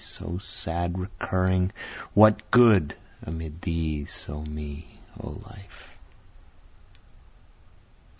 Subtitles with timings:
[0.03, 1.71] so sad, recurring
[2.15, 5.89] What good amid these, O me, O life?